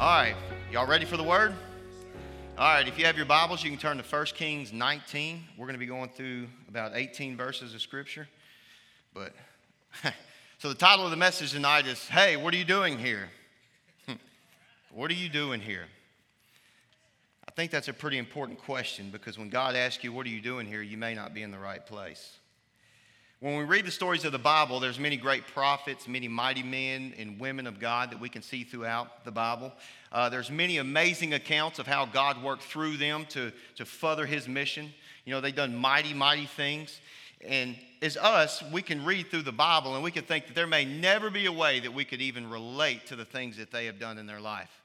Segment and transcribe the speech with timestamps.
[0.00, 0.36] All right,
[0.70, 1.52] y'all ready for the word?
[2.56, 5.42] All right, if you have your Bibles, you can turn to 1 Kings 19.
[5.56, 8.28] We're going to be going through about 18 verses of Scripture.
[9.12, 9.32] But,
[10.58, 13.28] so the title of the message tonight is Hey, what are you doing here?
[14.92, 15.86] what are you doing here?
[17.48, 20.40] I think that's a pretty important question because when God asks you, What are you
[20.40, 20.80] doing here?
[20.80, 22.36] you may not be in the right place.
[23.40, 27.14] When we read the stories of the Bible, there's many great prophets, many mighty men
[27.16, 29.72] and women of God that we can see throughout the Bible.
[30.10, 34.48] Uh, there's many amazing accounts of how God worked through them to, to further his
[34.48, 34.92] mission.
[35.24, 37.00] You know, they've done mighty, mighty things.
[37.46, 40.66] And as us, we can read through the Bible and we can think that there
[40.66, 43.86] may never be a way that we could even relate to the things that they
[43.86, 44.82] have done in their life.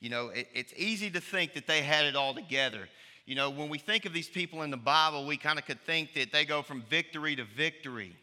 [0.00, 2.88] You know, it, it's easy to think that they had it all together.
[3.26, 5.80] You know, when we think of these people in the Bible, we kind of could
[5.80, 8.16] think that they go from victory to victory.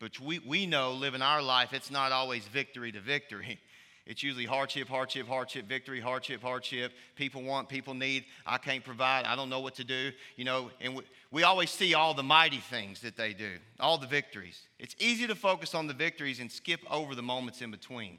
[0.00, 3.58] But we, we know living our life, it's not always victory to victory.
[4.04, 6.92] It's usually hardship, hardship, hardship, victory, hardship, hardship.
[7.14, 8.24] People want, people need.
[8.44, 9.26] I can't provide.
[9.26, 10.10] I don't know what to do.
[10.34, 13.98] You know, and we, we always see all the mighty things that they do, all
[13.98, 14.60] the victories.
[14.80, 18.18] It's easy to focus on the victories and skip over the moments in between.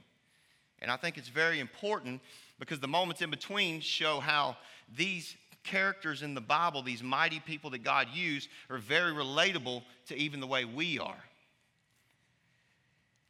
[0.81, 2.21] And I think it's very important
[2.59, 4.55] because the moments in between show how
[4.95, 10.17] these characters in the Bible, these mighty people that God used, are very relatable to
[10.17, 11.23] even the way we are.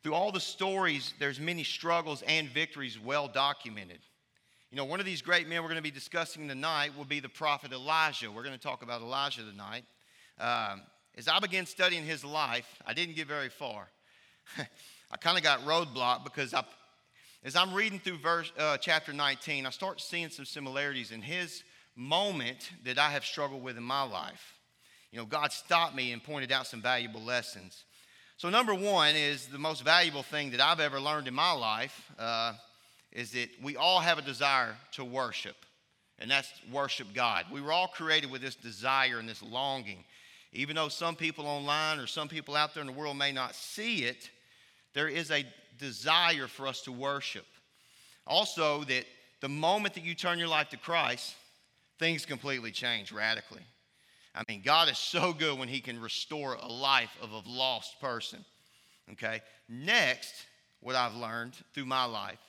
[0.02, 4.00] Through all the stories, there's many struggles and victories well documented.
[4.70, 7.20] You know, one of these great men we're going to be discussing tonight will be
[7.20, 8.30] the prophet Elijah.
[8.30, 9.86] We're going to talk about Elijah tonight.
[10.40, 10.82] Um,
[11.16, 13.88] as I began studying his life, I didn't get very far.
[14.58, 16.66] I kind of got roadblocked because I,
[17.44, 21.64] as I'm reading through verse, uh, chapter 19, I start seeing some similarities in his
[21.96, 24.54] moment that I have struggled with in my life.
[25.12, 27.84] You know, God stopped me and pointed out some valuable lessons.
[28.38, 32.12] So, number one is the most valuable thing that I've ever learned in my life
[32.18, 32.54] uh,
[33.12, 35.56] is that we all have a desire to worship,
[36.18, 37.46] and that's worship God.
[37.52, 40.04] We were all created with this desire and this longing.
[40.52, 43.56] Even though some people online or some people out there in the world may not
[43.56, 44.30] see it,
[44.94, 45.46] there is a
[45.78, 47.46] desire for us to worship.
[48.26, 49.06] Also, that
[49.42, 51.36] the moment that you turn your life to Christ,
[52.00, 53.62] things completely change radically.
[54.36, 58.00] I mean, God is so good when He can restore a life of a lost
[58.02, 58.44] person.
[59.12, 59.42] Okay?
[59.70, 60.34] Next,
[60.80, 62.40] what I've learned through my life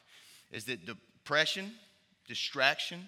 [0.50, 1.72] is that depression,
[2.26, 3.06] distraction,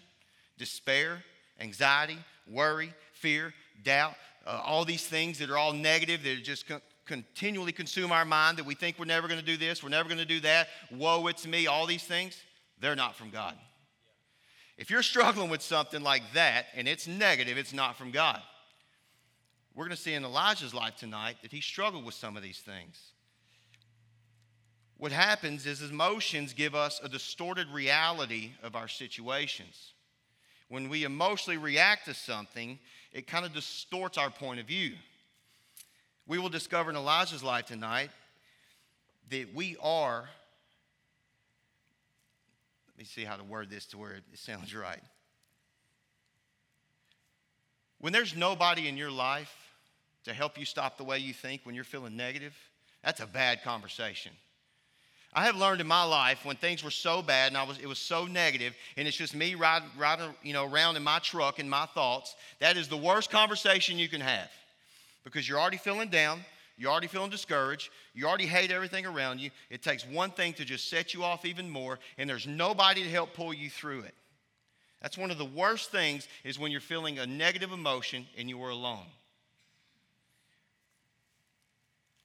[0.59, 1.23] despair,
[1.61, 2.19] anxiety,
[2.51, 4.15] worry, fear, doubt,
[4.47, 8.59] uh, all these things that are all negative, that just co- continually consume our mind,
[8.59, 10.69] that we think we're never going to do this, we're never going to do that,
[10.91, 12.41] woe, it's me, all these things,
[12.81, 13.55] they're not from God.
[14.77, 18.43] If you're struggling with something like that and it's negative, it's not from God.
[19.75, 22.59] We're going to see in Elijah's life tonight that he struggled with some of these
[22.59, 22.99] things.
[24.99, 29.93] What happens is emotions give us a distorted reality of our situations.
[30.69, 32.79] When we emotionally react to something,
[33.13, 34.93] it kind of distorts our point of view.
[36.27, 38.11] We will discover in Elijah's life tonight
[39.31, 40.29] that we are
[42.97, 45.03] let me see how to word this to where it sounds right.
[47.99, 49.55] When there's nobody in your life
[50.25, 52.55] to help you stop the way you think when you're feeling negative,
[53.05, 54.33] that's a bad conversation.
[55.35, 57.87] I have learned in my life when things were so bad and I was, it
[57.87, 61.59] was so negative, and it's just me riding, riding you know, around in my truck
[61.59, 64.49] and my thoughts, that is the worst conversation you can have
[65.23, 66.41] because you're already feeling down.
[66.77, 67.91] You're already feeling discouraged.
[68.13, 69.51] You already hate everything around you.
[69.71, 73.11] It takes one thing to just set you off even more, and there's nobody to
[73.11, 74.15] help pull you through it.
[75.01, 78.63] That's one of the worst things is when you're feeling a negative emotion and you
[78.63, 79.07] are alone.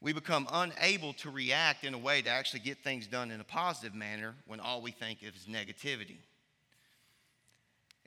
[0.01, 3.43] We become unable to react in a way to actually get things done in a
[3.43, 6.17] positive manner when all we think is negativity.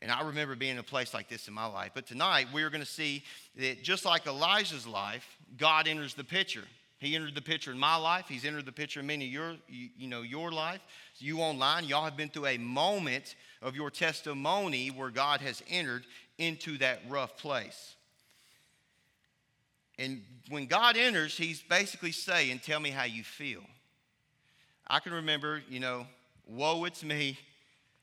[0.05, 1.93] And I remember being in a place like this in my life.
[1.95, 3.25] But tonight, we're going to see
[3.57, 6.65] that just like Elijah's life, God enters the picture.
[6.99, 8.27] He entered the picture in my life.
[8.29, 10.83] He's entered the picture in many of your, you know, your life.
[11.17, 16.05] You online, y'all have been through a moment of your testimony where God has entered
[16.37, 17.95] into that rough place.
[19.99, 23.63] And when God enters, he's basically saying, Tell me how you feel.
[24.87, 26.07] I can remember, you know,
[26.47, 27.39] woe, it's me,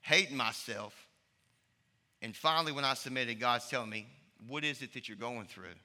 [0.01, 0.95] hating myself.
[2.21, 4.07] And finally, when I submitted, God's telling me,
[4.47, 5.75] what is it that you're going through?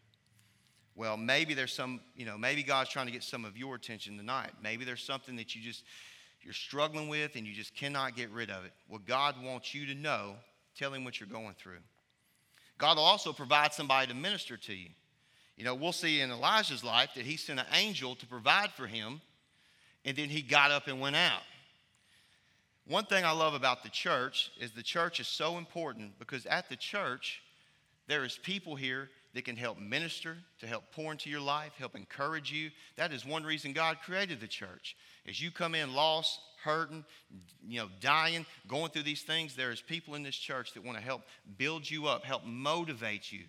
[0.94, 4.16] Well, maybe there's some, you know, maybe God's trying to get some of your attention
[4.16, 4.50] tonight.
[4.62, 5.84] Maybe there's something that you just,
[6.42, 8.72] you're struggling with and you just cannot get rid of it.
[8.88, 10.36] Well, God wants you to know,
[10.76, 11.80] tell Him what you're going through.
[12.78, 14.88] God will also provide somebody to minister to you.
[15.56, 18.86] You know, we'll see in Elijah's life that he sent an angel to provide for
[18.86, 19.22] him,
[20.04, 21.40] and then he got up and went out.
[22.88, 26.68] One thing I love about the church is the church is so important because at
[26.68, 27.42] the church,
[28.06, 31.96] there is people here that can help minister, to help pour into your life, help
[31.96, 32.70] encourage you.
[32.96, 34.96] That is one reason God created the church.
[35.28, 37.04] As you come in lost, hurting,
[37.66, 40.96] you know, dying, going through these things, there is people in this church that want
[40.96, 41.22] to help
[41.58, 43.42] build you up, help motivate you.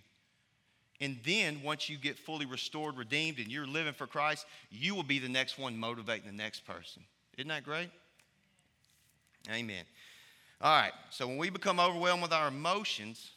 [0.99, 5.03] And then once you get fully restored, redeemed, and you're living for Christ, you will
[5.03, 7.03] be the next one motivating the next person.
[7.37, 7.91] Isn't that great?
[9.49, 9.83] Amen.
[10.61, 10.94] All right.
[11.09, 13.31] So when we become overwhelmed with our emotions,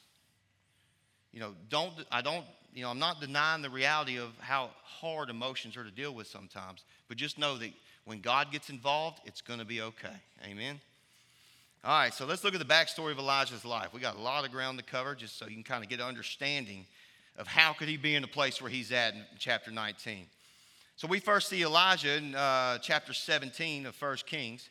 [1.33, 5.31] you know, don't I don't you know I'm not denying the reality of how hard
[5.31, 7.71] emotions are to deal with sometimes, but just know that
[8.05, 10.09] when God gets involved, it's going to be okay.
[10.45, 10.81] Amen.
[11.83, 13.95] All right, so let's look at the backstory of Elijah's life.
[13.95, 15.99] We got a lot of ground to cover, just so you can kind of get
[15.99, 16.85] an understanding
[17.39, 20.27] of how could he be in the place where he's at in chapter 19.
[20.97, 24.69] So we first see Elijah in uh, chapter 17 of 1 Kings.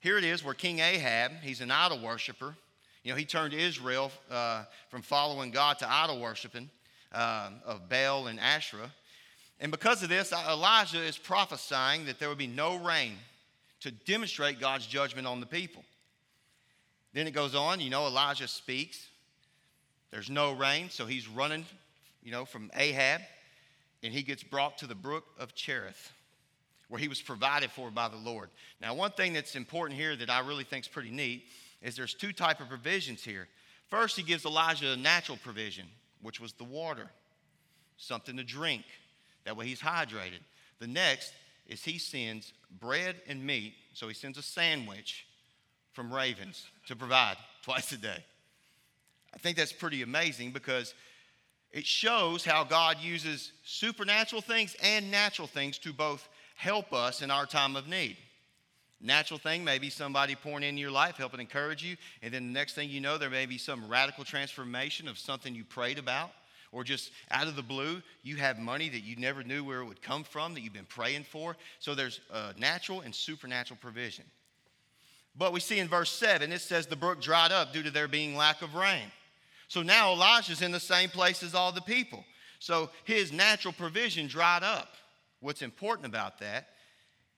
[0.00, 2.54] Here it is where King Ahab, he's an idol worshiper.
[3.02, 6.70] You know, he turned Israel uh, from following God to idol worshiping
[7.12, 8.92] uh, of Baal and Asherah.
[9.60, 13.14] And because of this, Elijah is prophesying that there would be no rain
[13.80, 15.84] to demonstrate God's judgment on the people.
[17.12, 19.08] Then it goes on, you know, Elijah speaks.
[20.10, 21.64] There's no rain, so he's running,
[22.22, 23.22] you know, from Ahab,
[24.02, 26.12] and he gets brought to the brook of Cherith
[26.88, 28.48] where he was provided for by the Lord.
[28.80, 31.44] Now, one thing that's important here that I really think is pretty neat
[31.82, 33.46] is there's two type of provisions here.
[33.88, 35.86] First, he gives Elijah a natural provision,
[36.22, 37.08] which was the water,
[37.96, 38.84] something to drink.
[39.44, 40.40] That way he's hydrated.
[40.78, 41.32] The next
[41.66, 45.26] is he sends bread and meat, so he sends a sandwich
[45.92, 48.24] from ravens to provide twice a day.
[49.34, 50.94] I think that's pretty amazing because
[51.70, 56.26] it shows how God uses supernatural things and natural things to both
[56.58, 58.16] help us in our time of need.
[59.00, 61.96] Natural thing, maybe somebody pouring into your life, helping encourage you.
[62.20, 65.54] And then the next thing you know, there may be some radical transformation of something
[65.54, 66.32] you prayed about.
[66.72, 69.86] Or just out of the blue, you have money that you never knew where it
[69.86, 71.56] would come from, that you've been praying for.
[71.78, 72.20] So there's
[72.58, 74.24] natural and supernatural provision.
[75.36, 78.08] But we see in verse 7, it says the brook dried up due to there
[78.08, 79.12] being lack of rain.
[79.68, 82.24] So now Elijah's in the same place as all the people.
[82.58, 84.88] So his natural provision dried up.
[85.40, 86.68] What's important about that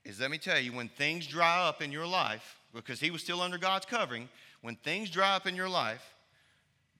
[0.05, 3.23] is let me tell you, when things dry up in your life, because he was
[3.23, 4.29] still under God's covering,
[4.63, 6.15] when things dry up in your life,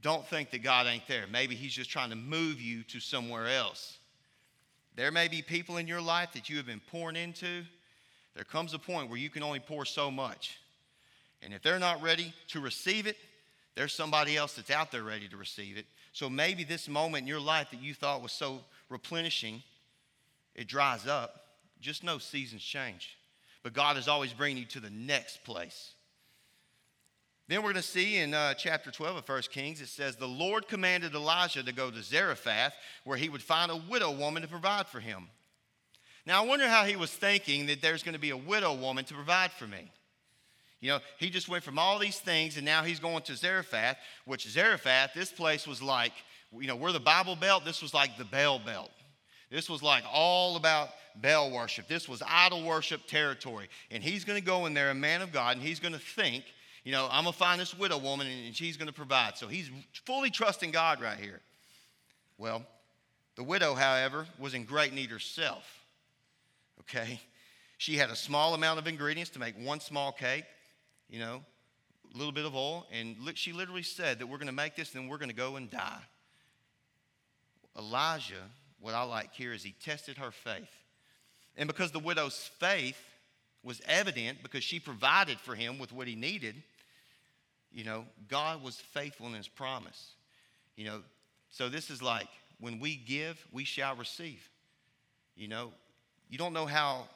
[0.03, 1.27] don't think that God ain't there.
[1.31, 3.99] Maybe he's just trying to move you to somewhere else.
[4.97, 7.65] There may be people in your life that you have been pouring into.
[8.35, 10.59] There comes a point where you can only pour so much.
[11.43, 13.17] And if they're not ready to receive it,
[13.75, 15.87] there's somebody else that's out there ready to receive it.
[16.13, 19.63] So maybe this moment in your life that you thought was so replenishing
[20.55, 21.45] it dries up,
[21.81, 23.17] just know seasons change.
[23.63, 25.95] But God is always bringing you to the next place.
[27.49, 30.29] Then we're going to see in uh, chapter 12 of 1 Kings, it says, The
[30.29, 34.49] Lord commanded Elijah to go to Zarephath, where he would find a widow woman to
[34.49, 35.27] provide for him.
[36.27, 39.05] Now, I wonder how he was thinking that there's going to be a widow woman
[39.07, 39.91] to provide for me.
[40.81, 43.97] You know, he just went from all these things, and now he's going to Zarephath,
[44.27, 46.13] which Zarephath, this place was like,
[46.53, 48.91] you know, we're the Bible Belt, this was like the Baal Belt.
[49.51, 50.91] This was like all about
[51.21, 51.89] Baal worship.
[51.89, 53.69] This was idol worship territory.
[53.91, 55.99] And he's going to go in there, a man of God, and he's going to
[55.99, 56.45] think,
[56.85, 59.37] you know, I'm going to find this widow woman and she's going to provide.
[59.37, 59.71] So he's
[60.07, 61.41] fully trusting God right here.
[62.39, 62.65] Well,
[63.37, 65.65] the widow, however, was in great need herself.
[66.81, 67.21] Okay?
[67.77, 70.45] She had a small amount of ingredients to make one small cake,
[71.09, 71.43] you know,
[72.15, 74.93] a little bit of oil, and she literally said that we're going to make this
[74.95, 76.03] and then we're going to go and die.
[77.79, 78.35] Elijah
[78.81, 80.71] what I like here is he tested her faith.
[81.57, 83.01] And because the widow's faith
[83.63, 86.55] was evident because she provided for him with what he needed,
[87.73, 90.13] you know, God was faithful in his promise.
[90.77, 91.03] You know,
[91.51, 94.49] so this is like when we give, we shall receive.
[95.37, 95.73] You know,
[96.29, 97.07] you don't know how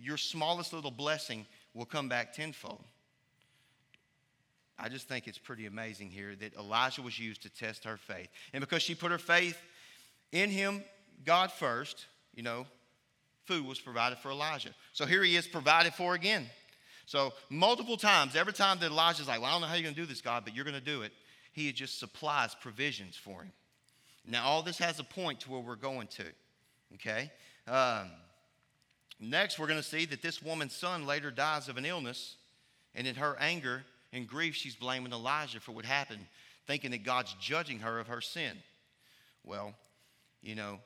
[0.00, 2.82] your smallest little blessing will come back tenfold.
[4.78, 8.28] I just think it's pretty amazing here that Elijah was used to test her faith.
[8.52, 9.56] And because she put her faith
[10.32, 10.82] in him,
[11.24, 12.66] God first, you know,
[13.44, 14.70] food was provided for Elijah.
[14.92, 16.46] So here he is provided for again.
[17.06, 19.94] So multiple times, every time that Elijah's like, well, I don't know how you're going
[19.94, 21.12] to do this, God, but you're going to do it,
[21.52, 23.52] he just supplies provisions for him.
[24.26, 26.24] Now, all this has a point to where we're going to,
[26.94, 27.30] okay?
[27.68, 28.10] Um,
[29.20, 32.36] next, we're going to see that this woman's son later dies of an illness,
[32.94, 36.24] and in her anger and grief, she's blaming Elijah for what happened,
[36.66, 38.56] thinking that God's judging her of her sin.
[39.44, 39.74] Well,
[40.42, 40.78] you know,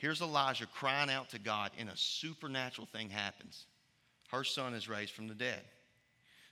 [0.00, 3.66] Here's Elijah crying out to God, and a supernatural thing happens.
[4.30, 5.60] Her son is raised from the dead.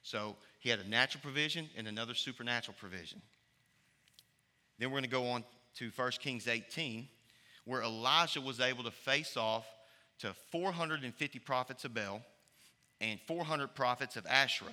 [0.03, 3.23] So he had a natural provision and another supernatural provision.
[4.79, 5.45] Then we're going to go on
[5.77, 7.09] to 1 Kings 18,
[7.65, 9.67] where Elijah was able to face off
[10.19, 12.21] to 450 prophets of Baal
[13.01, 14.69] and 400 prophets of Asherah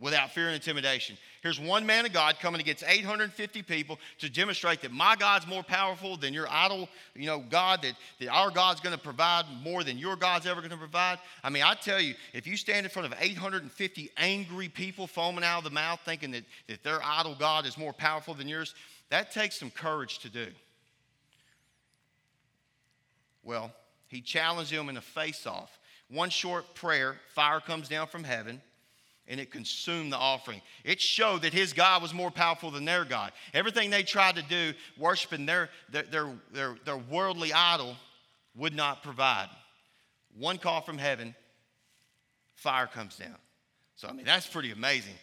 [0.00, 1.16] without fear and intimidation.
[1.42, 5.62] Here's one man of God coming against 850 people to demonstrate that my God's more
[5.64, 9.82] powerful than your idol, you know, God, that, that our God's going to provide more
[9.82, 11.18] than your God's ever going to provide.
[11.42, 15.44] I mean, I tell you, if you stand in front of 850 angry people foaming
[15.44, 18.74] out of the mouth thinking that, that their idol God is more powerful than yours,
[19.10, 20.46] that takes some courage to do.
[23.42, 23.72] Well,
[24.06, 25.78] he challenged them in a face off.
[26.08, 28.62] One short prayer, fire comes down from heaven
[29.28, 30.60] and it consumed the offering.
[30.84, 33.32] It showed that his God was more powerful than their God.
[33.52, 37.94] Everything they tried to do, worshiping their, their, their, their, their worldly idol,
[38.56, 39.48] would not provide.
[40.36, 41.34] One call from heaven,
[42.54, 43.36] fire comes down.
[43.96, 45.14] So, I mean, that's pretty amazing.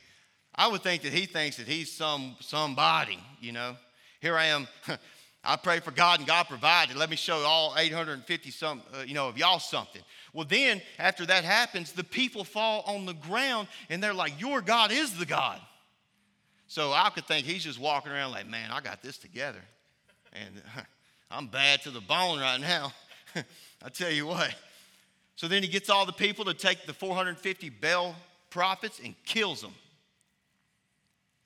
[0.53, 3.75] I would think that he thinks that he's some somebody, you know.
[4.21, 4.67] Here I am.
[5.43, 6.95] I pray for God and God provided.
[6.95, 10.01] Let me show all 850 some, uh, you know, of y'all something.
[10.35, 14.59] Well, then after that happens, the people fall on the ground and they're like, Your
[14.59, 15.61] God is the God.
[16.67, 19.61] So I could think he's just walking around like, Man, I got this together.
[20.33, 20.61] And
[21.31, 22.91] I'm bad to the bone right now.
[23.81, 24.53] I tell you what.
[25.37, 28.13] So then he gets all the people to take the 450 Baal
[28.49, 29.73] prophets and kills them.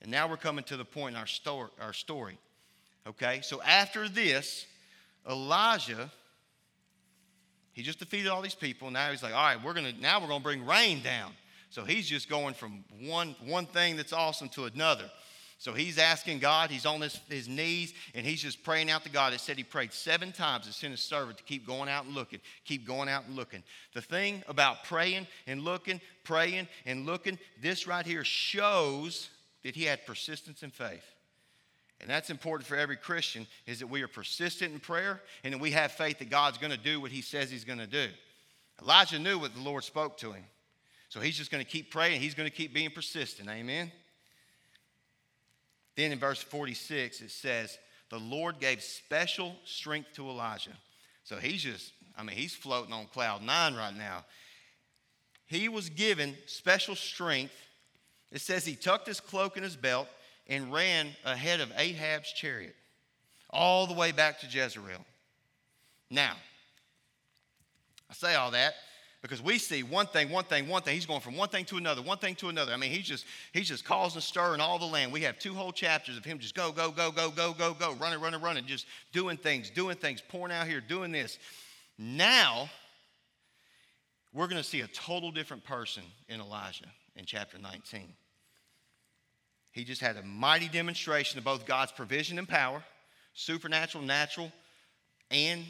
[0.02, 1.70] And now we're coming to the point in our story.
[1.80, 2.38] Our story.
[3.06, 4.66] Okay, so after this,
[5.28, 6.10] Elijah
[7.72, 8.90] he just defeated all these people.
[8.90, 11.32] Now he's like, all right, we're gonna now we're gonna bring rain down.
[11.70, 15.10] So he's just going from one one thing that's awesome to another.
[15.58, 19.10] So he's asking God, he's on his, his knees, and he's just praying out to
[19.10, 19.34] God.
[19.34, 22.14] It said he prayed seven times and sent his servant to keep going out and
[22.14, 23.62] looking, keep going out and looking.
[23.92, 29.28] The thing about praying and looking, praying and looking, this right here shows
[29.62, 31.04] that he had persistence and faith
[32.00, 35.60] and that's important for every Christian, is that we are persistent in prayer and that
[35.60, 38.08] we have faith that God's going to do what he says he's going to do.
[38.80, 40.44] Elijah knew what the Lord spoke to him.
[41.10, 42.20] So he's just going to keep praying.
[42.20, 43.48] He's going to keep being persistent.
[43.50, 43.92] Amen.
[45.96, 47.78] Then in verse 46, it says,
[48.08, 50.70] The Lord gave special strength to Elijah.
[51.24, 54.24] So he's just, I mean, he's floating on cloud nine right now.
[55.46, 57.52] He was given special strength.
[58.30, 60.08] It says he tucked his cloak in his belt
[60.50, 62.74] and ran ahead of Ahab's chariot
[63.48, 65.04] all the way back to Jezreel.
[66.10, 66.34] Now,
[68.10, 68.74] I say all that
[69.22, 70.94] because we see one thing, one thing, one thing.
[70.94, 72.72] He's going from one thing to another, one thing to another.
[72.72, 75.12] I mean, he's just he's just causing stir in all the land.
[75.12, 77.94] We have two whole chapters of him just go, go, go, go, go, go, go,
[77.94, 81.38] running, running, running, just doing things, doing things, pouring out here, doing this.
[81.96, 82.68] Now,
[84.32, 88.14] we're going to see a total different person in Elijah in chapter 19.
[89.72, 92.82] He just had a mighty demonstration of both God's provision and power,
[93.34, 94.50] supernatural, natural,
[95.30, 95.64] and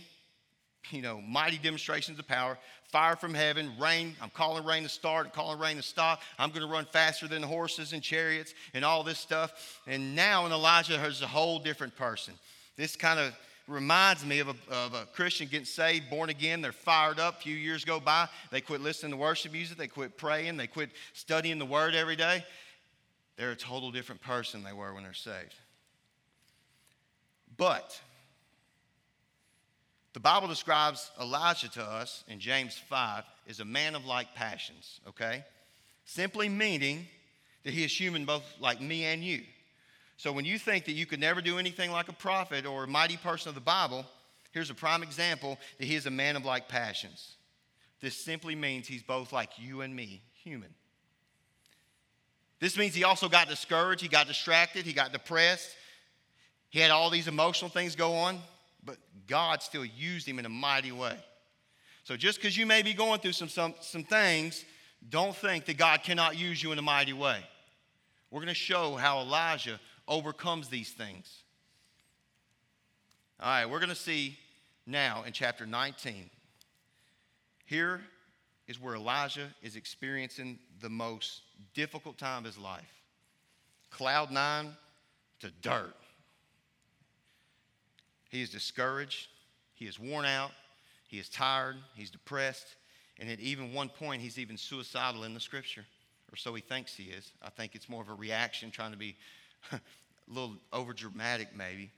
[0.91, 2.59] you know, mighty demonstrations of power.
[2.91, 4.17] Fire from heaven, rain.
[4.21, 6.23] I'm calling rain to start, I'm calling rain to stop.
[6.39, 9.81] I'm going to run faster than horses and chariots and all this stuff.
[9.87, 12.35] And now in Elijah, there's a whole different person.
[12.77, 13.33] This kind of
[13.69, 16.61] reminds me of a, of a, Christian getting saved, born again.
[16.61, 17.39] They're fired up.
[17.39, 18.29] A few years go by.
[18.51, 19.79] They quit listening to worship music.
[19.79, 20.57] They quit praying.
[20.57, 22.45] They quit studying the word every day.
[23.41, 25.55] They're a total different person they were when they're saved.
[27.57, 27.99] But
[30.13, 35.01] the Bible describes Elijah to us in James 5 as a man of like passions,
[35.09, 35.43] okay?
[36.05, 37.07] Simply meaning
[37.65, 39.41] that he is human both like me and you.
[40.19, 42.89] So when you think that you could never do anything like a prophet or a
[42.89, 44.05] mighty person of the Bible,
[44.53, 47.37] here's a prime example that he is a man of like passions.
[48.03, 50.75] This simply means he's both like you and me, human.
[52.61, 55.75] This means he also got discouraged, he got distracted, he got depressed.
[56.69, 58.39] He had all these emotional things go on,
[58.85, 61.17] but God still used him in a mighty way.
[62.05, 64.65] So just because you may be going through some, some, some things,
[65.09, 67.39] don't think that God cannot use you in a mighty way.
[68.31, 71.43] We're going to show how Elijah overcomes these things.
[73.41, 74.39] All right, we're going to see
[74.87, 76.29] now in chapter 19.
[77.65, 78.01] Here
[78.69, 81.43] is where Elijah is experiencing the most
[81.75, 83.03] difficult time of his life.
[83.91, 84.77] Cloud nine
[85.41, 85.95] to dirt.
[88.31, 89.29] He is discouraged.
[89.75, 90.53] He is worn out.
[91.09, 91.77] He is tired.
[91.95, 92.77] He's depressed.
[93.19, 95.85] And at even one point, he's even suicidal in the scripture,
[96.33, 97.33] or so he thinks he is.
[97.43, 99.17] I think it's more of a reaction, trying to be
[99.73, 99.81] a
[100.29, 101.91] little over dramatic, maybe.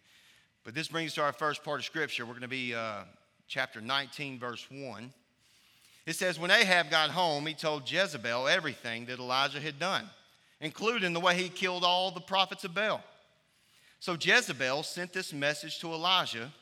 [0.65, 2.25] But this brings us to our first part of scripture.
[2.25, 3.03] We're going to be uh,
[3.47, 5.13] chapter 19, verse 1.
[6.07, 10.09] It says, When Ahab got home, he told Jezebel everything that Elijah had done.
[10.61, 13.03] including the way he killed all the prophets of Baal.
[13.99, 16.53] So Jezebel sent this message to Elijah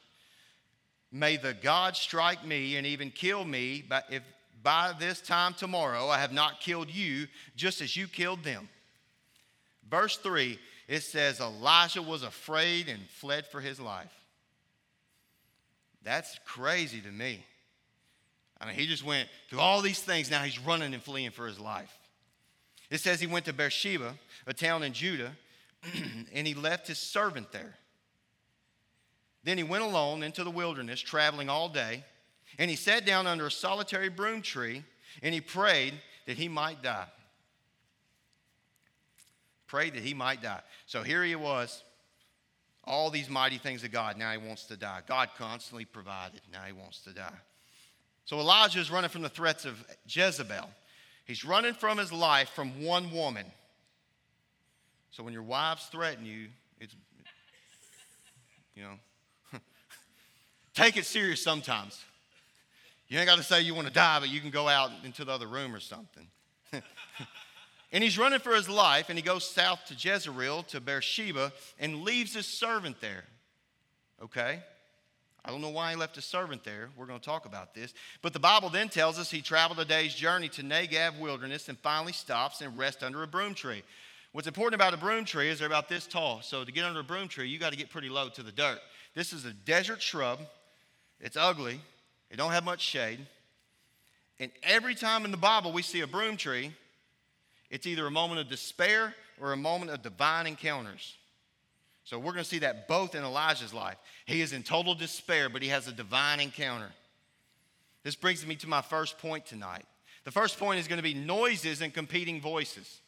[1.12, 4.23] May the God strike me and even kill me but if
[4.62, 8.68] by this time tomorrow I have not killed you, just as you killed them.
[9.90, 14.12] Verse 3, it says, Elijah was afraid and fled for his life.
[16.02, 17.44] That's crazy to me.
[18.61, 20.31] I mean, he just went through all these things.
[20.31, 21.97] Now he's running and fleeing for his life.
[22.90, 24.14] It says he went to Beersheba,
[24.47, 25.33] a town in Judah,
[26.35, 27.75] and he left his servant there.
[29.45, 32.05] Then he went alone into the wilderness, traveling all day,
[32.59, 34.85] and he sat down under a solitary broom tree
[35.23, 35.95] and he prayed
[36.26, 37.07] that he might die.
[39.67, 40.61] Prayed that he might die.
[40.87, 41.83] So here he was,
[42.85, 44.19] all these mighty things of God.
[44.19, 45.00] Now he wants to die.
[45.07, 46.40] God constantly provided.
[46.52, 47.38] Now he wants to die.
[48.30, 50.70] So Elijah is running from the threats of Jezebel.
[51.25, 53.44] He's running from his life from one woman.
[55.10, 56.46] So when your wives threaten you,
[56.78, 56.94] it's,
[58.76, 59.58] you know,
[60.75, 62.04] take it serious sometimes.
[63.08, 65.25] You ain't got to say you want to die, but you can go out into
[65.25, 66.28] the other room or something.
[67.92, 72.02] and he's running for his life, and he goes south to Jezreel, to Beersheba, and
[72.02, 73.25] leaves his servant there.
[74.22, 74.60] Okay?
[75.44, 76.90] I don't know why he left his servant there.
[76.97, 77.94] We're going to talk about this.
[78.23, 81.78] But the Bible then tells us he traveled a day's journey to Negev wilderness and
[81.78, 83.82] finally stops and rests under a broom tree.
[84.32, 86.40] What's important about a broom tree is they're about this tall.
[86.42, 88.52] So to get under a broom tree, you got to get pretty low to the
[88.52, 88.78] dirt.
[89.14, 90.38] This is a desert shrub.
[91.20, 91.80] It's ugly.
[92.30, 93.18] It don't have much shade.
[94.38, 96.73] And every time in the Bible we see a broom tree,
[97.70, 101.16] it's either a moment of despair or a moment of divine encounters.
[102.04, 103.97] So we're going to see that both in Elijah's life.
[104.26, 106.90] He is in total despair, but he has a divine encounter.
[108.03, 109.85] This brings me to my first point tonight.
[110.24, 113.01] The first point is going to be noises and competing voices.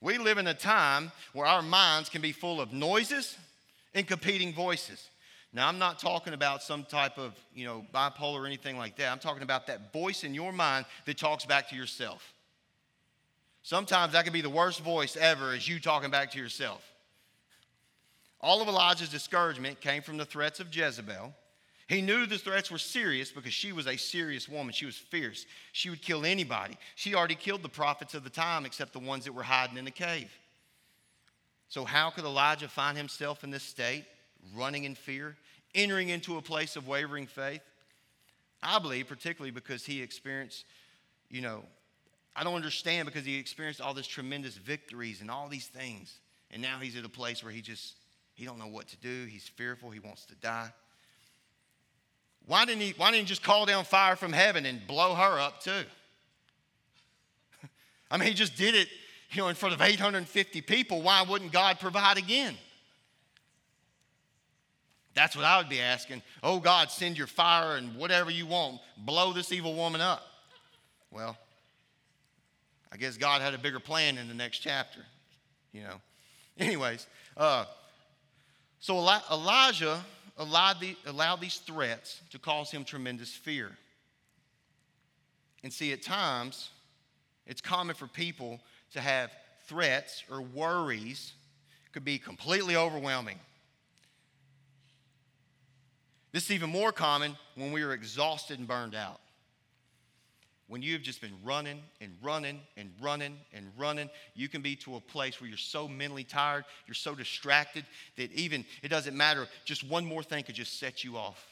[0.00, 3.36] We live in a time where our minds can be full of noises
[3.94, 5.08] and competing voices.
[5.52, 9.10] Now, I'm not talking about some type of, you know, bipolar or anything like that.
[9.12, 12.32] I'm talking about that voice in your mind that talks back to yourself.
[13.62, 16.82] Sometimes that can be the worst voice ever is you talking back to yourself.
[18.44, 21.34] All of Elijah's discouragement came from the threats of Jezebel.
[21.88, 24.74] He knew the threats were serious because she was a serious woman.
[24.74, 25.46] She was fierce.
[25.72, 26.76] She would kill anybody.
[26.94, 29.86] She already killed the prophets of the time except the ones that were hiding in
[29.86, 30.30] the cave.
[31.70, 34.04] So, how could Elijah find himself in this state,
[34.54, 35.36] running in fear,
[35.74, 37.62] entering into a place of wavering faith?
[38.62, 40.66] I believe, particularly because he experienced,
[41.30, 41.64] you know,
[42.36, 46.18] I don't understand because he experienced all these tremendous victories and all these things.
[46.50, 47.94] And now he's at a place where he just
[48.34, 49.26] he don't know what to do.
[49.26, 49.90] He's fearful.
[49.90, 50.70] He wants to die.
[52.46, 55.38] Why didn't he, why didn't he just call down fire from heaven and blow her
[55.40, 55.84] up too?
[58.10, 58.88] I mean, he just did it,
[59.30, 61.00] you know, in front of 850 people.
[61.00, 62.56] Why wouldn't God provide again?
[65.14, 66.22] That's what I would be asking.
[66.42, 70.22] Oh, God, send your fire and whatever you want, blow this evil woman up.
[71.10, 71.36] Well,
[72.92, 75.00] I guess God had a bigger plan in the next chapter,
[75.72, 76.00] you know.
[76.58, 77.64] Anyways, uh,
[78.84, 78.98] so
[79.32, 80.04] Elijah
[80.36, 83.70] allowed, the, allowed these threats to cause him tremendous fear.
[85.62, 86.68] And see, at times,
[87.46, 88.60] it's common for people
[88.92, 89.30] to have
[89.68, 91.32] threats or worries
[91.92, 93.38] could be completely overwhelming.
[96.32, 99.18] This is even more common when we are exhausted and burned out
[100.74, 104.96] when you've just been running and running and running and running, you can be to
[104.96, 107.84] a place where you're so mentally tired, you're so distracted
[108.16, 111.46] that even it doesn't matter, just one more thing could just set you off.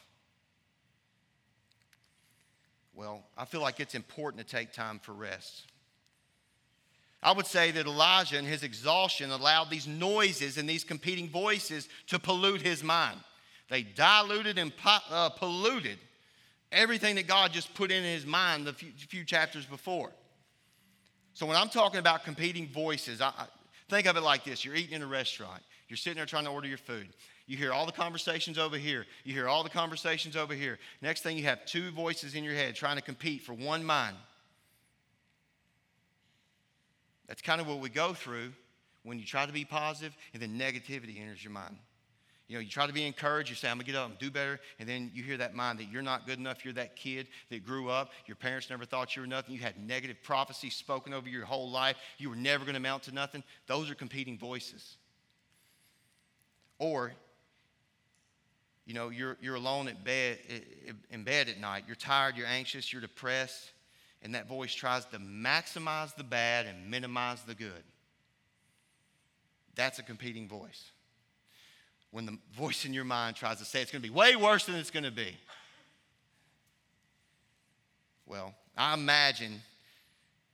[2.97, 5.67] Well, I feel like it's important to take time for rest.
[7.23, 11.89] I would say that Elijah and his exhaustion allowed these noises and these competing voices
[12.09, 13.21] to pollute his mind.
[13.71, 16.01] They diluted and uh, polluted
[16.73, 20.11] everything that God just put in his mind the few, few chapters before.
[21.35, 23.47] So when I'm talking about competing voices, I, I,
[23.89, 26.51] think of it like this you're eating in a restaurant, you're sitting there trying to
[26.51, 27.09] order your food.
[27.47, 29.05] You hear all the conversations over here.
[29.25, 30.79] You hear all the conversations over here.
[31.03, 34.17] Next thing, you have two voices in your head trying to compete for one mind.
[37.27, 38.53] That's kind of what we go through
[39.03, 41.77] when you try to be positive and then negativity enters your mind.
[42.53, 44.31] You know, you try to be encouraged, you say, I'm gonna get up and do
[44.31, 47.29] better, and then you hear that mind that you're not good enough, you're that kid
[47.49, 51.15] that grew up, your parents never thought you were nothing, you had negative prophecies spoken
[51.15, 53.43] over your whole life, you were never gonna amount to nothing.
[53.69, 54.99] Those are competing voices.
[56.79, 57.15] Or,
[58.85, 60.37] you know, you're, you're alone at bed,
[61.09, 63.73] in bed at night, you're tired, you're anxious, you're depressed,
[64.21, 67.83] and that voice tries to maximize the bad and minimize the good.
[69.75, 70.93] That's a competing voice.
[72.13, 74.67] When the voice in your mind tries to say it's going to be way worse
[74.67, 75.37] than it's going to be.
[78.27, 79.61] Well, I imagine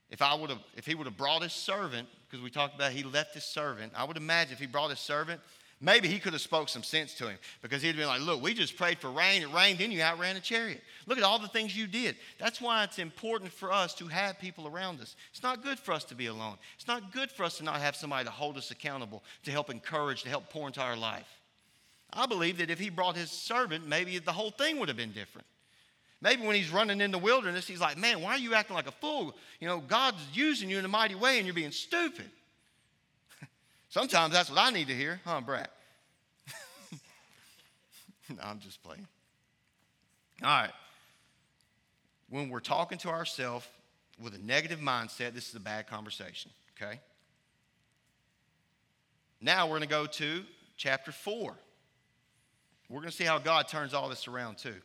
[0.09, 2.91] if I would have, if he would have brought his servant, because we talked about
[2.91, 5.39] he left his servant, I would imagine if he brought his servant,
[5.81, 8.53] maybe he could have spoke some sense to him because he'd been like, look, we
[8.53, 10.81] just prayed for rain, it rained, then you outran a chariot.
[11.07, 12.15] Look at all the things you did.
[12.39, 15.15] That's why it's important for us to have people around us.
[15.31, 16.57] It's not good for us to be alone.
[16.75, 19.69] It's not good for us to not have somebody to hold us accountable, to help
[19.69, 21.38] encourage, to help pour into our life.
[22.11, 25.11] I believe that if he brought his servant, maybe the whole thing would have been
[25.11, 25.45] different.
[26.21, 28.87] Maybe when he's running in the wilderness, he's like, man, why are you acting like
[28.87, 29.35] a fool?
[29.59, 32.29] You know, God's using you in a mighty way and you're being stupid.
[33.89, 35.69] Sometimes that's what I need to hear, huh, Brad?
[38.29, 39.07] no, I'm just playing.
[40.43, 40.71] All right.
[42.29, 43.65] When we're talking to ourselves
[44.21, 46.99] with a negative mindset, this is a bad conversation, okay?
[49.41, 50.43] Now we're going to go to
[50.75, 51.55] chapter 4.
[52.89, 54.75] We're going to see how God turns all this around, too.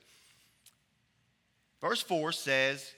[1.81, 2.93] Verse 4 says,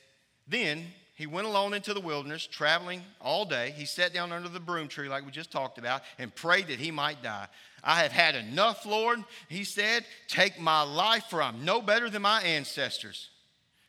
[0.49, 3.73] Then he went alone into the wilderness, traveling all day.
[3.77, 6.79] He sat down under the broom tree, like we just talked about, and prayed that
[6.79, 7.47] he might die.
[7.83, 10.05] I have had enough, Lord, he said.
[10.29, 13.31] Take my life, for I'm no better than my ancestors,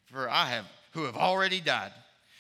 [0.06, 1.92] for I have who have already died.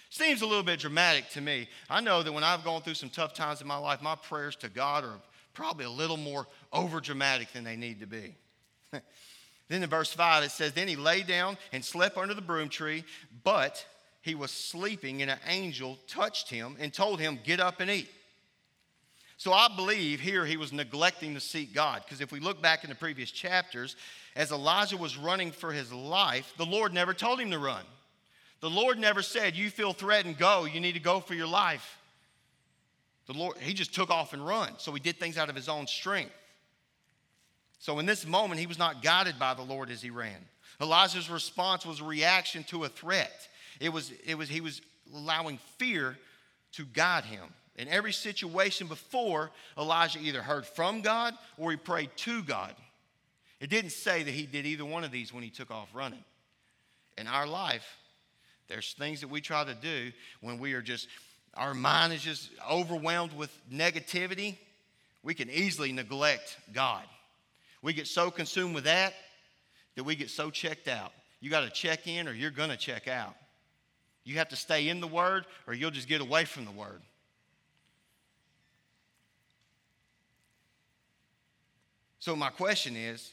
[0.09, 1.67] Seems a little bit dramatic to me.
[1.89, 4.55] I know that when I've gone through some tough times in my life, my prayers
[4.57, 5.19] to God are
[5.53, 8.35] probably a little more over dramatic than they need to be.
[9.69, 12.69] Then in verse 5, it says, Then he lay down and slept under the broom
[12.69, 13.03] tree,
[13.43, 13.86] but
[14.21, 18.10] he was sleeping, and an angel touched him and told him, Get up and eat.
[19.38, 22.01] So I believe here he was neglecting to seek God.
[22.03, 23.95] Because if we look back in the previous chapters,
[24.36, 27.83] as Elijah was running for his life, the Lord never told him to run.
[28.62, 30.65] The Lord never said, You feel threatened, go.
[30.65, 31.97] You need to go for your life.
[33.27, 34.73] The Lord, he just took off and run.
[34.79, 36.33] So he did things out of his own strength.
[37.88, 40.36] So in this moment, he was not guided by the Lord as he ran.
[40.82, 43.47] Elijah's response was a reaction to a threat.
[43.80, 44.82] It was, it was, he was
[45.15, 46.17] allowing fear
[46.73, 47.45] to guide him.
[47.78, 52.76] In every situation before, Elijah either heard from God or he prayed to God.
[53.62, 56.26] It didn't say that he did either one of these when he took off running.
[57.17, 57.88] In our life,
[58.67, 61.08] there's things that we try to do when we are just,
[61.54, 64.58] our mind is just overwhelmed with negativity.
[65.23, 67.06] We can easily neglect God.
[67.81, 69.13] We get so consumed with that
[69.95, 71.11] that we get so checked out.
[71.39, 73.35] You got to check in or you're going to check out.
[74.23, 77.01] You have to stay in the Word or you'll just get away from the Word.
[82.19, 83.31] So, my question is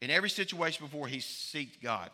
[0.00, 2.10] in every situation before he seeked God.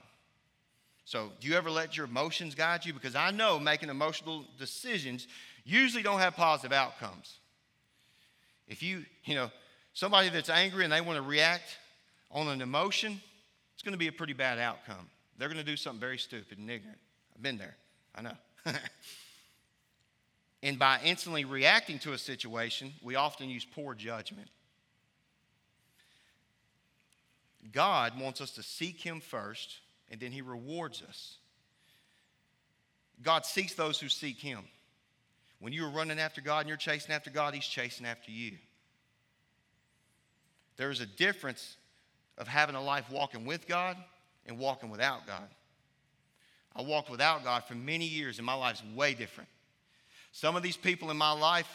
[1.04, 2.92] So, do you ever let your emotions guide you?
[2.92, 5.26] Because I know making emotional decisions
[5.64, 7.38] usually don't have positive outcomes.
[8.68, 9.50] If you, you know,
[9.94, 11.78] Somebody that's angry and they want to react
[12.30, 13.20] on an emotion,
[13.74, 15.08] it's going to be a pretty bad outcome.
[15.38, 16.98] They're going to do something very stupid and ignorant.
[17.34, 17.76] I've been there,
[18.14, 18.36] I know.
[20.62, 24.48] and by instantly reacting to a situation, we often use poor judgment.
[27.72, 29.78] God wants us to seek Him first,
[30.10, 31.36] and then He rewards us.
[33.22, 34.60] God seeks those who seek Him.
[35.60, 38.58] When you're running after God and you're chasing after God, He's chasing after you.
[40.76, 41.76] There is a difference
[42.38, 43.96] of having a life walking with God
[44.46, 45.48] and walking without God.
[46.76, 49.48] I walked without God for many years, and my life's way different.
[50.32, 51.68] Some of these people in my life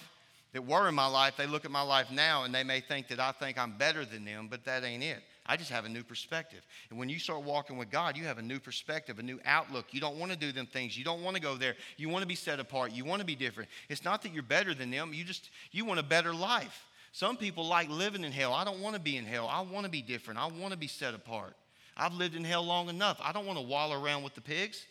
[0.53, 3.07] that were in my life, they look at my life now and they may think
[3.09, 5.19] that I think I'm better than them, but that ain't it.
[5.45, 6.61] I just have a new perspective.
[6.89, 9.87] And when you start walking with God, you have a new perspective, a new outlook.
[9.91, 10.97] You don't want to do them things.
[10.97, 11.75] You don't want to go there.
[11.97, 12.91] You want to be set apart.
[12.91, 13.69] You want to be different.
[13.89, 15.11] It's not that you're better than them.
[15.13, 16.85] You just you want a better life.
[17.11, 18.53] Some people like living in hell.
[18.53, 19.47] I don't want to be in hell.
[19.47, 20.39] I want to be different.
[20.39, 21.55] I want to be set apart.
[21.97, 23.19] I've lived in hell long enough.
[23.21, 24.85] I don't want to wallow around with the pigs.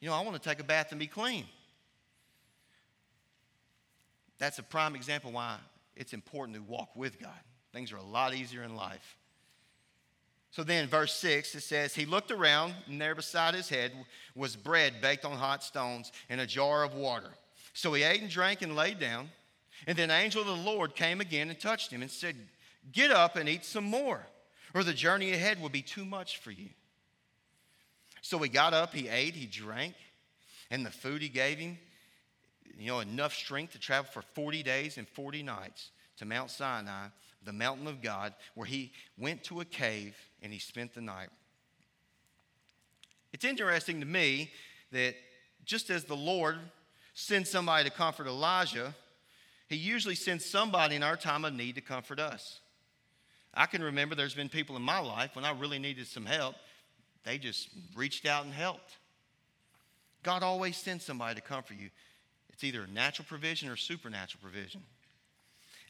[0.00, 1.44] You know, I want to take a bath and be clean.
[4.38, 5.56] That's a prime example why
[5.96, 7.30] it's important to walk with God.
[7.72, 9.16] Things are a lot easier in life.
[10.50, 13.92] So then, verse 6, it says, He looked around, and there beside his head
[14.34, 17.30] was bread baked on hot stones and a jar of water.
[17.72, 19.30] So he ate and drank and lay down.
[19.86, 22.36] And then angel of the Lord came again and touched him and said,
[22.90, 24.24] Get up and eat some more,
[24.74, 26.70] or the journey ahead will be too much for you.
[28.22, 29.94] So he got up, he ate, he drank,
[30.70, 31.78] and the food he gave him,
[32.78, 37.08] you know, enough strength to travel for 40 days and 40 nights to Mount Sinai,
[37.44, 41.28] the mountain of God, where he went to a cave and he spent the night.
[43.32, 44.52] It's interesting to me
[44.92, 45.14] that
[45.64, 46.58] just as the Lord
[47.14, 48.94] sends somebody to comfort Elijah,
[49.72, 52.60] He usually sends somebody in our time of need to comfort us.
[53.54, 56.56] I can remember there's been people in my life when I really needed some help,
[57.24, 58.98] they just reached out and helped.
[60.22, 61.88] God always sends somebody to comfort you.
[62.50, 64.82] It's either natural provision or supernatural provision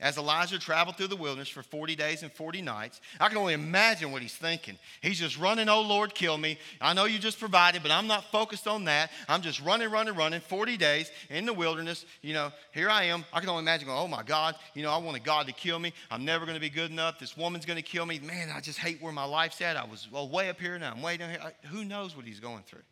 [0.03, 3.01] as Elijah traveled through the wilderness for 40 days and 40 nights.
[3.21, 4.77] I can only imagine what he's thinking.
[5.01, 6.59] He's just running, oh Lord, kill me.
[6.81, 9.13] I know you just provided, but I'm not focused on that.
[9.29, 12.05] I'm just running, running, running 40 days in the wilderness.
[12.21, 13.25] You know, here I am.
[13.33, 15.79] I can only imagine going, oh my God, you know, I wanted God to kill
[15.79, 15.95] me.
[16.11, 17.21] I'm never going to be good enough.
[17.21, 18.19] This woman's going to kill me.
[18.19, 19.77] Man, I just hate where my life's at.
[19.77, 20.91] I was well, way up here now.
[20.91, 21.41] I'm way down here.
[21.41, 22.83] I, who knows what he's going through?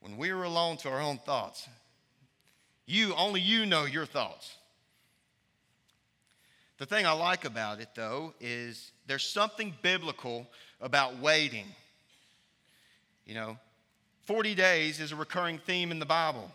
[0.00, 1.66] When we are alone to our own thoughts,
[2.84, 4.56] you, only you know your thoughts.
[6.82, 10.48] The thing I like about it, though, is there's something biblical
[10.80, 11.66] about waiting.
[13.24, 13.56] You know,
[14.24, 16.50] 40 days is a recurring theme in the Bible.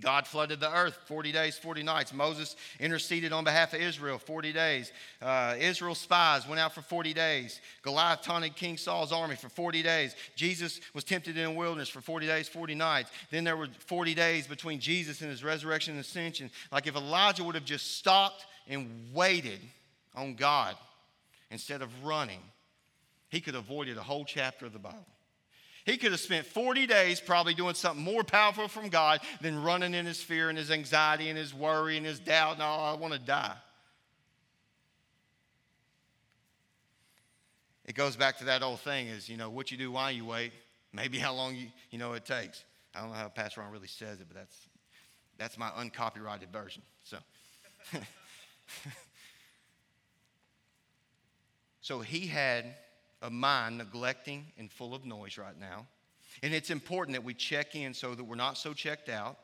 [0.00, 2.14] God flooded the earth 40 days, 40 nights.
[2.14, 4.92] Moses interceded on behalf of Israel 40 days.
[5.20, 7.60] Uh, Israel's spies went out for 40 days.
[7.82, 10.14] Goliath taunted King Saul's army for 40 days.
[10.36, 13.10] Jesus was tempted in the wilderness for 40 days, 40 nights.
[13.30, 16.50] Then there were 40 days between Jesus and his resurrection and ascension.
[16.72, 19.60] Like if Elijah would have just stopped and waited
[20.14, 20.76] on God
[21.50, 22.40] instead of running,
[23.30, 25.06] he could have avoided a whole chapter of the Bible.
[25.84, 29.94] He could have spent 40 days probably doing something more powerful from God than running
[29.94, 32.98] in his fear and his anxiety and his worry and his doubt and all, I
[32.98, 33.56] want to die.
[37.86, 40.26] It goes back to that old thing is, you know, what you do while you
[40.26, 40.52] wait,
[40.92, 42.64] maybe how long you, you know it takes.
[42.94, 44.68] I don't know how Pastor Ron really says it, but that's,
[45.38, 46.82] that's my uncopyrighted version.
[47.02, 47.16] So.
[51.80, 52.74] so he had
[53.22, 55.86] a mind neglecting and full of noise right now.
[56.42, 59.36] And it's important that we check in so that we're not so checked out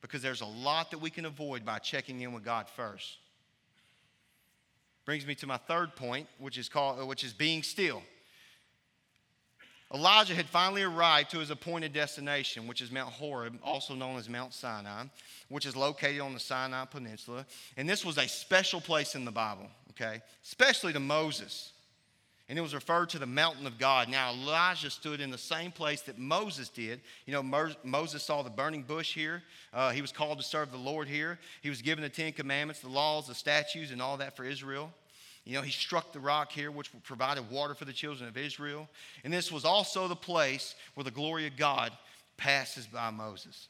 [0.00, 3.18] because there's a lot that we can avoid by checking in with God first.
[5.04, 8.02] Brings me to my third point, which is called which is being still.
[9.94, 14.28] Elijah had finally arrived to his appointed destination, which is Mount Horeb, also known as
[14.28, 15.04] Mount Sinai,
[15.48, 17.46] which is located on the Sinai Peninsula.
[17.76, 20.22] And this was a special place in the Bible, okay?
[20.42, 21.72] Especially to Moses.
[22.48, 24.08] And it was referred to the mountain of God.
[24.08, 27.00] Now, Elijah stood in the same place that Moses did.
[27.26, 29.42] You know, Mo- Moses saw the burning bush here.
[29.72, 31.40] Uh, he was called to serve the Lord here.
[31.62, 34.92] He was given the Ten Commandments, the laws, the statutes, and all that for Israel.
[35.46, 38.88] You know, he struck the rock here, which provided water for the children of Israel.
[39.22, 41.92] And this was also the place where the glory of God
[42.36, 43.68] passes by Moses.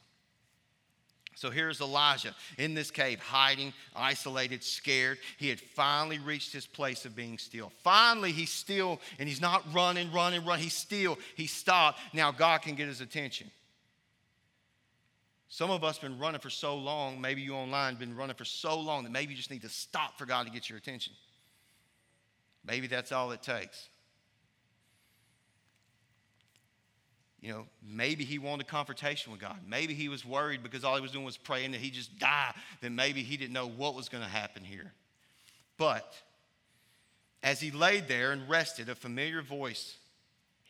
[1.35, 5.19] So here's Elijah in this cave, hiding, isolated, scared.
[5.37, 7.71] He had finally reached his place of being still.
[7.83, 10.63] Finally, he's still, and he's not running, running, running.
[10.63, 11.15] He's still.
[11.35, 11.99] He stopped.
[12.11, 13.51] Now God can get his attention.
[15.47, 18.79] Some of us been running for so long, maybe you online been running for so
[18.79, 21.13] long that maybe you just need to stop for God to get your attention.
[22.67, 23.89] Maybe that's all it takes.
[27.39, 29.57] You know, maybe he wanted a confrontation with God.
[29.65, 32.53] Maybe he was worried because all he was doing was praying that he just die.
[32.81, 34.91] Then maybe he didn't know what was going to happen here.
[35.77, 36.13] But
[37.43, 39.95] as he laid there and rested, a familiar voice.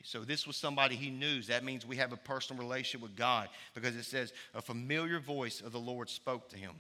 [0.04, 1.42] So this was somebody he knew.
[1.44, 5.62] That means we have a personal relationship with God because it says a familiar voice
[5.62, 6.74] of the Lord spoke to him.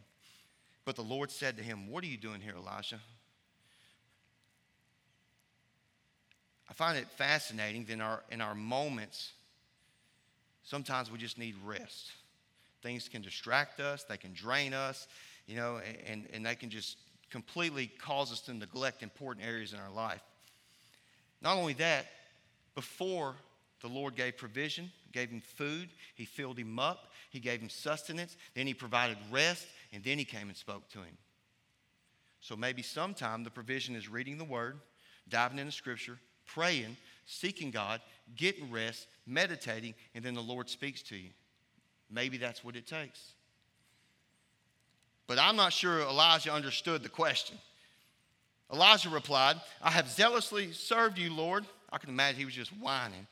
[0.86, 3.00] But the Lord said to him, What are you doing here, Elijah?
[6.70, 9.32] I find it fascinating that in our, in our moments,
[10.64, 12.12] sometimes we just need rest.
[12.82, 15.08] Things can distract us, they can drain us,
[15.48, 16.98] you know, and, and they can just
[17.30, 20.22] completely cause us to neglect important areas in our life.
[21.42, 22.06] Not only that,
[22.76, 23.36] before
[23.82, 28.38] the Lord gave provision, gave him food, he filled him up, he gave him sustenance,
[28.56, 31.18] then he provided rest, and then he came and spoke to him.
[32.42, 34.80] So maybe sometime the provision is reading the word,
[35.28, 38.02] diving into scripture, praying, seeking God,
[38.36, 41.30] getting rest, meditating, and then the Lord speaks to you.
[42.10, 43.34] Maybe that's what it takes.
[45.28, 47.58] But I'm not sure Elijah understood the question.
[48.72, 51.66] Elijah replied, I have zealously served you, Lord.
[51.92, 53.28] I can imagine he was just whining.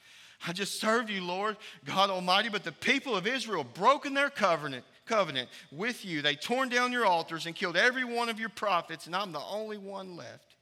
[0.45, 4.83] I just served you, Lord, God Almighty, but the people of Israel broken their covenant,
[5.05, 6.21] covenant with you.
[6.21, 9.41] They torn down your altars and killed every one of your prophets, and I'm the
[9.41, 10.54] only one left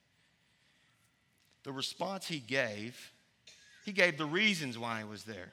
[1.63, 3.12] the response he gave,
[3.86, 5.52] he gave the reasons why he was there.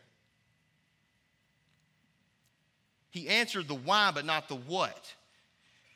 [3.11, 5.15] He answered the why, but not the what.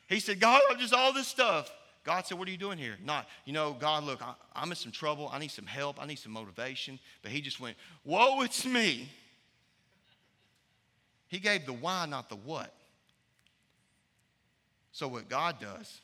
[0.07, 1.71] He said, God, I'm just all this stuff.
[2.03, 2.97] God said, What are you doing here?
[3.03, 5.29] Not, you know, God, look, I, am in some trouble.
[5.33, 6.01] I need some help.
[6.01, 6.99] I need some motivation.
[7.23, 9.09] But he just went, Whoa, it's me.
[11.27, 12.71] He gave the why, not the what.
[14.91, 16.01] So, what God does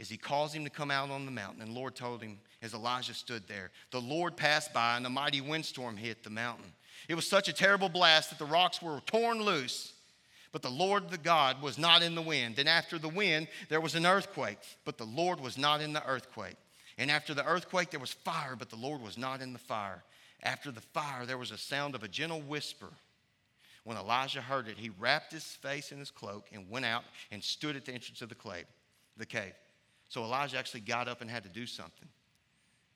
[0.00, 1.60] is he calls him to come out on the mountain.
[1.60, 3.70] And the Lord told him as Elijah stood there.
[3.90, 6.72] The Lord passed by, and a mighty windstorm hit the mountain.
[7.06, 9.92] It was such a terrible blast that the rocks were torn loose.
[10.52, 12.58] But the Lord the God was not in the wind.
[12.58, 16.04] And after the wind, there was an earthquake, but the Lord was not in the
[16.06, 16.56] earthquake.
[16.96, 20.02] And after the earthquake, there was fire, but the Lord was not in the fire.
[20.42, 22.88] After the fire, there was a sound of a gentle whisper.
[23.84, 27.44] When Elijah heard it, he wrapped his face in his cloak and went out and
[27.44, 28.64] stood at the entrance of the cave.
[29.18, 29.52] The cave.
[30.10, 32.08] So Elijah actually got up and had to do something.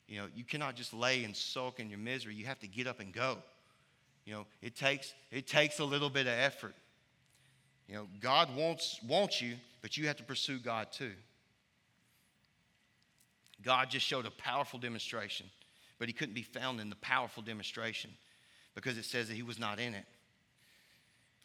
[0.08, 2.34] You know, you cannot just lay and sulk in your misery.
[2.34, 3.38] You have to get up and go.
[4.26, 6.74] You know, it takes it takes a little bit of effort.
[7.88, 11.12] You know, God wants wants you, but you have to pursue God too.
[13.62, 15.46] God just showed a powerful demonstration,
[16.00, 18.10] but he couldn't be found in the powerful demonstration
[18.74, 20.04] because it says that he was not in it.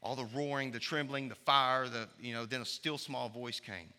[0.02, 3.60] All the roaring, the trembling, the fire, the, you know, then a still small voice
[3.60, 3.94] came.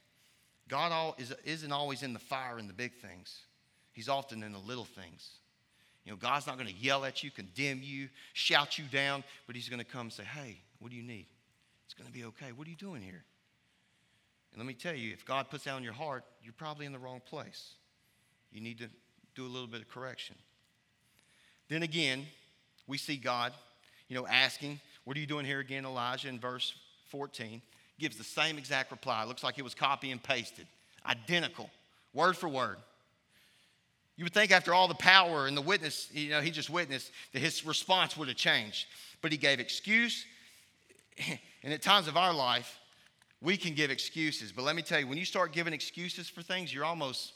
[0.71, 3.41] God all, is, isn't always in the fire and the big things.
[3.93, 5.29] He's often in the little things.
[6.05, 9.57] You know, God's not going to yell at you, condemn you, shout you down, but
[9.57, 11.27] He's going to come and say, Hey, what do you need?
[11.85, 12.53] It's going to be okay.
[12.55, 13.25] What are you doing here?
[14.53, 16.93] And let me tell you, if God puts that on your heart, you're probably in
[16.93, 17.75] the wrong place.
[18.53, 18.89] You need to
[19.35, 20.37] do a little bit of correction.
[21.69, 22.27] Then again,
[22.87, 23.53] we see God,
[24.09, 26.29] you know, asking, What are you doing here again, Elijah?
[26.29, 26.75] In verse
[27.09, 27.61] 14,
[28.01, 29.23] gives the same exact reply.
[29.23, 30.67] It looks like it was copy and pasted,
[31.07, 31.71] identical,
[32.15, 32.79] word for word.
[34.17, 37.11] You would think after all the power and the witness, you know, he just witnessed,
[37.33, 38.87] that his response would have changed.
[39.23, 40.25] But he gave excuse.
[41.63, 42.81] And at times of our life,
[43.43, 44.51] we can give excuses.
[44.51, 47.35] But let me tell you, when you start giving excuses for things, you're almost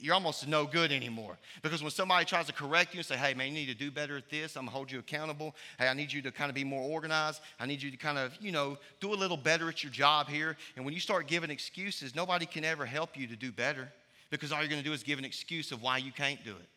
[0.00, 1.38] you're almost no good anymore.
[1.62, 3.90] Because when somebody tries to correct you and say, hey, man, you need to do
[3.90, 5.54] better at this, I'm gonna hold you accountable.
[5.78, 7.40] Hey, I need you to kind of be more organized.
[7.58, 10.28] I need you to kind of, you know, do a little better at your job
[10.28, 10.56] here.
[10.76, 13.90] And when you start giving excuses, nobody can ever help you to do better
[14.30, 16.68] because all you're gonna do is give an excuse of why you can't do it.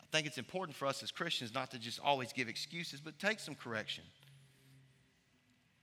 [0.00, 3.18] I think it's important for us as Christians not to just always give excuses, but
[3.18, 4.04] take some correction.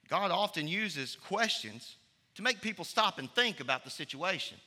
[0.07, 1.95] God often uses questions
[2.35, 4.57] to make people stop and think about the situation.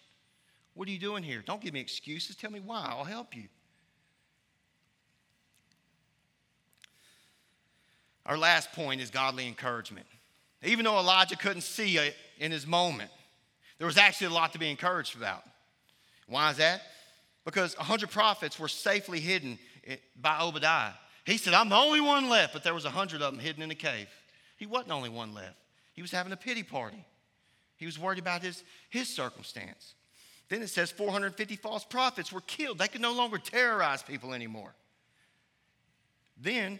[0.74, 1.42] What are you doing here?
[1.44, 2.36] Don't give me excuses.
[2.36, 2.86] Tell me why.
[2.88, 3.44] I'll help you.
[8.26, 10.06] Our last point is godly encouragement.
[10.62, 13.10] Even though Elijah couldn't see it in his moment,
[13.78, 15.44] there was actually a lot to be encouraged about.
[16.26, 16.82] Why is that?
[17.44, 19.58] Because 100 prophets were safely hidden
[20.20, 20.92] by Obadiah.
[21.26, 23.70] He said, I'm the only one left, but there was 100 of them hidden in
[23.70, 24.08] a cave.
[24.56, 25.56] He wasn't the only one left.
[25.92, 27.04] He was having a pity party.
[27.76, 29.94] He was worried about his, his circumstance.
[30.48, 32.78] Then it says 450 false prophets were killed.
[32.78, 34.74] They could no longer terrorize people anymore.
[36.40, 36.78] Then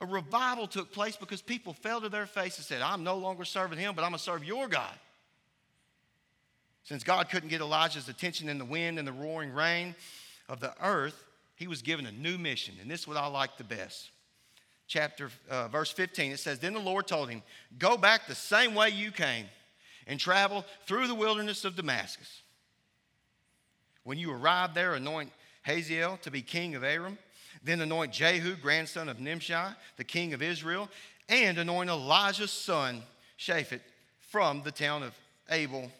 [0.00, 3.44] a revival took place because people fell to their face and said, I'm no longer
[3.44, 4.92] serving him, but I'm going to serve your God.
[6.84, 9.94] Since God couldn't get Elijah's attention in the wind and the roaring rain
[10.48, 11.24] of the earth,
[11.56, 12.74] he was given a new mission.
[12.80, 14.10] And this is what I like the best.
[14.86, 17.42] Chapter, uh, verse 15, it says, Then the Lord told him,
[17.78, 19.46] Go back the same way you came
[20.06, 22.42] and travel through the wilderness of Damascus.
[24.06, 27.18] When you arrive there, anoint Hazael to be king of Aram.
[27.64, 29.52] Then anoint Jehu, grandson of Nimshi,
[29.96, 30.88] the king of Israel,
[31.28, 33.02] and anoint Elijah's son,
[33.36, 33.80] Shaphat,
[34.20, 35.12] from the town of
[35.50, 35.90] Abel.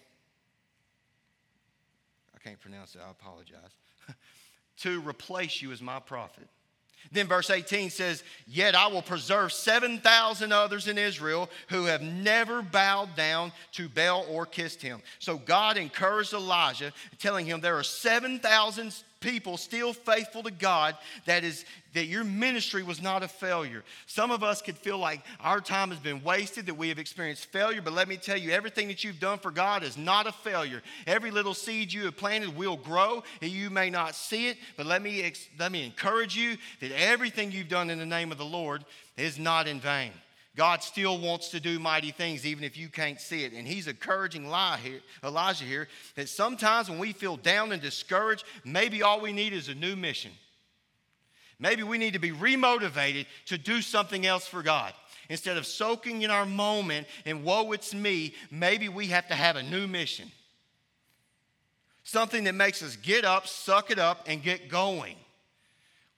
[2.33, 3.75] I can't pronounce it, I apologize.
[4.83, 6.47] to replace you as my prophet.
[7.13, 12.63] Then verse 18 says, Yet I will preserve 7,000 others in Israel who have never
[12.63, 15.03] bowed down to Baal or kissed him.
[15.19, 21.43] So God encouraged Elijah, telling him there are 7,000 people still faithful to God, that
[21.43, 21.65] is
[21.97, 23.83] that your ministry was not a failure.
[24.05, 27.47] Some of us could feel like our time has been wasted, that we have experienced
[27.47, 30.33] failure, but let me tell you, everything that you've done for God is not a
[30.33, 30.83] failure.
[31.07, 34.85] Every little seed you have planted will grow, and you may not see it, but
[34.85, 38.45] let me, let me encourage you that everything you've done in the name of the
[38.45, 38.85] Lord
[39.17, 40.13] is not in vain.
[40.55, 43.55] God still wants to do mighty things even if you can't see it.
[43.55, 49.21] And he's encouraging Elijah here that sometimes when we feel down and discouraged, maybe all
[49.21, 50.33] we need is a new mission.
[51.59, 54.93] Maybe we need to be remotivated to do something else for God.
[55.29, 59.57] Instead of soaking in our moment and woe, it's me, maybe we have to have
[59.57, 60.31] a new mission.
[62.05, 65.17] Something that makes us get up, suck it up, and get going.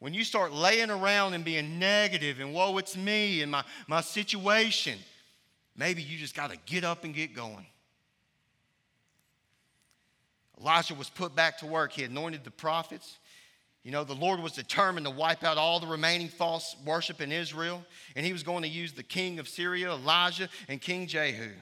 [0.01, 4.01] When you start laying around and being negative and woe, it's me and my, my
[4.01, 4.99] situation,
[5.77, 7.67] maybe you just got to get up and get going.
[10.61, 11.93] Elijah was put back to work.
[11.93, 13.19] He anointed the prophets.
[13.89, 17.33] You know, the Lord was determined to wipe out all the remaining false worship in
[17.33, 17.83] Israel,
[18.15, 21.53] and he was going to use the king of Syria, Elijah, and King Jehu.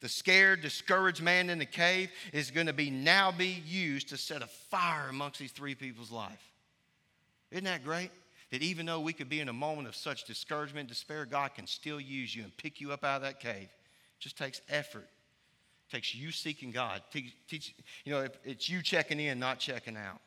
[0.00, 4.16] The scared, discouraged man in the cave is going to be now be used to
[4.16, 6.42] set a fire amongst these three people's life.
[7.52, 8.10] Isn't that great?
[8.50, 11.68] That even though we could be in a moment of such discouragement, despair, God can
[11.68, 13.68] still use you and pick you up out of that cave.
[13.68, 15.08] It just takes effort.
[15.88, 17.00] It takes you seeking God.
[17.12, 20.20] Teach, teach, you know, it's you checking in, not checking out.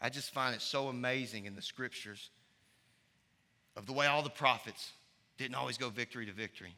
[0.00, 2.30] I just find it so amazing in the scriptures
[3.76, 4.92] of the way all the prophets
[5.38, 6.74] didn't always go victory to victory.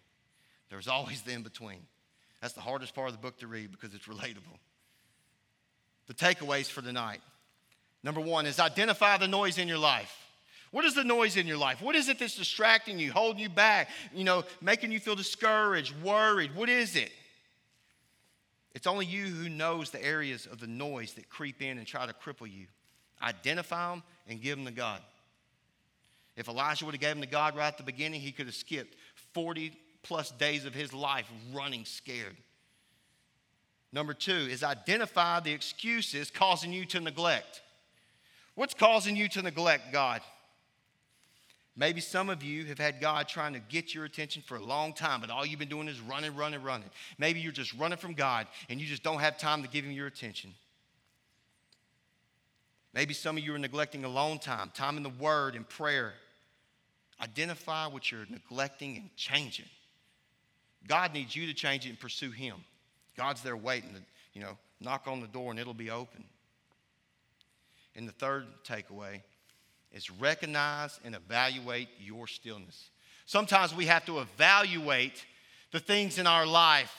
[0.68, 1.80] There was always the in between.
[2.40, 4.58] That's the hardest part of the book to read because it's relatable.
[6.06, 7.20] The takeaways for tonight.
[8.02, 10.16] Number one is identify the noise in your life.
[10.70, 11.82] What is the noise in your life?
[11.82, 16.00] What is it that's distracting you, holding you back, you know, making you feel discouraged,
[16.00, 16.54] worried?
[16.54, 17.10] What is it?
[18.72, 22.06] It's only you who knows the areas of the noise that creep in and try
[22.06, 22.66] to cripple you.
[23.22, 25.00] Identify them and give them to God.
[26.36, 28.54] If Elijah would have given them to God right at the beginning, he could have
[28.54, 28.96] skipped
[29.34, 32.36] 40 plus days of his life running scared.
[33.92, 37.60] Number two is identify the excuses causing you to neglect.
[38.54, 40.22] What's causing you to neglect God?
[41.76, 44.92] Maybe some of you have had God trying to get your attention for a long
[44.92, 46.90] time, but all you've been doing is running, running, running.
[47.18, 49.92] Maybe you're just running from God and you just don't have time to give Him
[49.92, 50.52] your attention.
[52.92, 56.12] Maybe some of you are neglecting alone time, time in the Word and prayer.
[57.22, 59.68] Identify what you're neglecting and change it.
[60.88, 62.56] God needs you to change it and pursue Him.
[63.16, 64.00] God's there waiting to,
[64.32, 66.24] you know, knock on the door and it'll be open.
[67.94, 69.20] And the third takeaway
[69.92, 72.90] is recognize and evaluate your stillness.
[73.26, 75.24] Sometimes we have to evaluate
[75.70, 76.94] the things in our life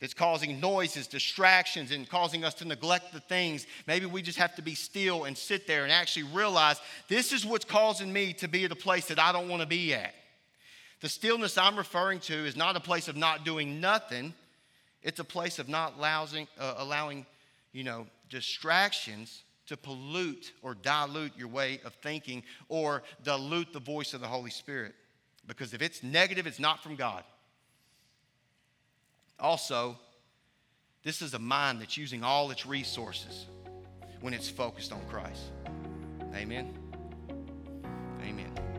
[0.00, 3.66] that's causing noises, distractions, and causing us to neglect the things.
[3.86, 7.46] Maybe we just have to be still and sit there and actually realize this is
[7.46, 10.14] what's causing me to be at a place that I don't want to be at.
[11.00, 14.34] The stillness I'm referring to is not a place of not doing nothing,
[15.02, 17.26] it's a place of not allowing, uh, allowing
[17.72, 24.14] you know, distractions to pollute or dilute your way of thinking or dilute the voice
[24.14, 24.94] of the Holy Spirit.
[25.46, 27.22] Because if it's negative, it's not from God.
[29.44, 29.94] Also,
[31.02, 33.44] this is a mind that's using all its resources
[34.22, 35.42] when it's focused on Christ.
[36.34, 36.72] Amen.
[38.22, 38.73] Amen.